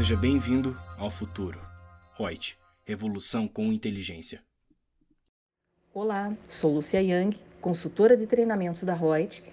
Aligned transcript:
Seja 0.00 0.16
bem-vindo 0.16 0.74
ao 0.96 1.10
futuro. 1.10 1.60
Reut, 2.18 2.56
revolução 2.86 3.46
com 3.46 3.70
inteligência. 3.70 4.40
Olá, 5.92 6.32
sou 6.48 6.72
Lucia 6.72 7.02
Yang, 7.02 7.38
consultora 7.60 8.16
de 8.16 8.26
treinamentos 8.26 8.82
da 8.82 8.94
Reut, 8.94 9.44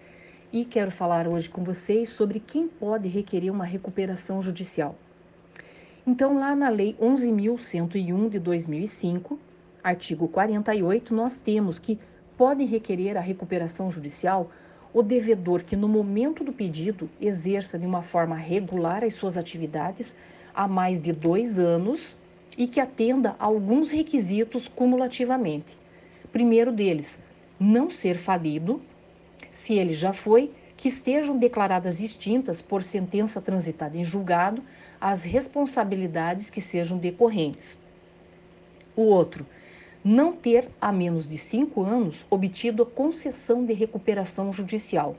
e 0.54 0.64
quero 0.64 0.90
falar 0.90 1.28
hoje 1.28 1.50
com 1.50 1.66
vocês 1.66 2.12
sobre 2.12 2.40
quem 2.40 2.66
pode 2.66 3.10
requerer 3.10 3.52
uma 3.52 3.66
recuperação 3.66 4.42
judicial. 4.42 4.96
Então, 6.08 6.40
lá 6.40 6.56
na 6.56 6.70
Lei 6.70 6.96
11.101 6.98 8.30
de 8.30 8.40
2005, 8.40 9.38
artigo 9.84 10.30
48, 10.30 11.14
nós 11.14 11.42
temos 11.42 11.78
que 11.78 12.00
pode 12.38 12.64
requerer 12.64 13.18
a 13.18 13.22
recuperação 13.22 13.92
judicial 13.92 14.50
o 14.94 15.04
devedor 15.04 15.66
que, 15.66 15.76
no 15.76 15.90
momento 15.90 16.42
do 16.42 16.54
pedido, 16.54 17.10
exerça 17.20 17.78
de 17.78 17.86
uma 17.86 18.02
forma 18.02 18.38
regular 18.38 19.04
as 19.04 19.14
suas 19.14 19.38
atividades 19.38 20.16
há 20.58 20.68
mais 20.68 21.00
de 21.00 21.14
dois 21.14 21.60
anos 21.60 22.18
e 22.58 22.68
que 22.68 22.80
atenda 22.80 23.36
a 23.38 23.46
alguns 23.46 23.92
requisitos 23.92 24.68
cumulativamente. 24.68 25.78
Primeiro 26.32 26.72
deles, 26.72 27.20
não 27.60 27.92
ser 27.92 28.18
falido, 28.18 28.82
se 29.52 29.76
ele 29.76 29.94
já 29.94 30.12
foi, 30.12 30.52
que 30.76 30.88
estejam 30.88 31.38
declaradas 31.38 32.02
extintas 32.02 32.60
por 32.60 32.82
sentença 32.82 33.40
transitada 33.40 33.98
em 33.98 34.04
julgado 34.04 34.64
as 35.00 35.22
responsabilidades 35.22 36.50
que 36.50 36.60
sejam 36.60 36.98
decorrentes. 36.98 37.78
O 38.96 39.04
outro, 39.04 39.46
não 40.04 40.34
ter 40.34 40.70
há 40.82 40.92
menos 40.92 41.30
de 41.30 41.38
cinco 41.38 41.84
anos 41.84 42.26
obtido 42.32 42.82
a 42.82 42.86
concessão 42.86 43.64
de 43.64 43.74
recuperação 43.74 44.52
judicial. 44.52 45.16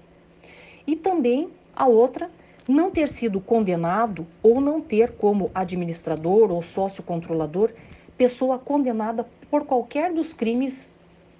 E 0.84 0.96
também 0.96 1.50
a 1.76 1.86
outra, 1.86 2.28
não 2.68 2.90
ter 2.90 3.08
sido 3.08 3.40
condenado 3.40 4.26
ou 4.42 4.60
não 4.60 4.78
ter 4.78 5.12
como 5.12 5.50
administrador 5.54 6.52
ou 6.52 6.62
sócio 6.62 7.02
controlador 7.02 7.72
pessoa 8.18 8.58
condenada 8.58 9.26
por 9.50 9.64
qualquer 9.64 10.12
dos 10.12 10.34
crimes 10.34 10.90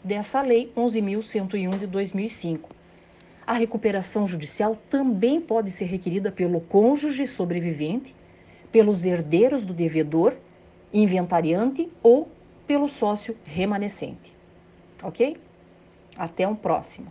dessa 0.02 0.40
lei 0.40 0.72
11.101 0.74 1.80
de 1.80 1.86
2005. 1.86 2.70
A 3.46 3.52
recuperação 3.52 4.26
judicial 4.26 4.78
também 4.88 5.40
pode 5.40 5.70
ser 5.70 5.84
requerida 5.84 6.32
pelo 6.32 6.60
cônjuge 6.62 7.26
sobrevivente, 7.26 8.14
pelos 8.72 9.04
herdeiros 9.04 9.64
do 9.64 9.74
devedor, 9.74 10.34
inventariante 10.92 11.90
ou 12.02 12.28
pelo 12.66 12.88
sócio 12.88 13.36
remanescente. 13.44 14.34
Ok? 15.02 15.36
Até 16.16 16.46
um 16.46 16.54
próximo. 16.54 17.10